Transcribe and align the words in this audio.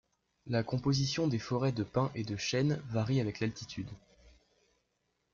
La 0.47 0.63
composition 0.63 1.27
des 1.27 1.37
forêts 1.37 1.73
de 1.73 1.83
pins 1.83 2.11
et 2.15 2.23
de 2.23 2.35
chêne 2.35 2.81
varie 2.89 3.21
avec 3.21 3.39
l'altitude. 3.39 3.91